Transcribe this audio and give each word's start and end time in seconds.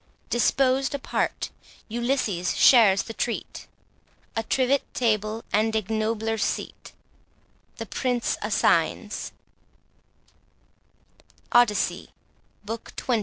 Disposed 0.31 0.95
apart, 0.95 1.51
Ulysses 1.87 2.57
shares 2.57 3.03
the 3.03 3.13
treat; 3.13 3.67
A 4.35 4.41
trivet 4.41 4.81
table 4.95 5.43
and 5.53 5.75
ignobler 5.75 6.39
seat, 6.39 6.91
The 7.77 7.85
Prince 7.85 8.35
assigns— 8.41 9.31
ODYSSEY, 11.51 12.09
Book 12.65 12.93
XXI. 12.95 13.19